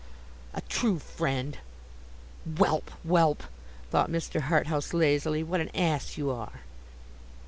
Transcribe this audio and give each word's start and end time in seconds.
A 0.55 0.61
true 0.61 0.97
friend! 0.97 1.59
'Whelp, 2.43 2.89
whelp!' 3.05 3.43
thought 3.91 4.09
Mr. 4.09 4.39
Harthouse, 4.49 4.93
lazily; 4.95 5.43
'what 5.43 5.61
an 5.61 5.69
Ass 5.75 6.17
you 6.17 6.31
are! 6.31 6.61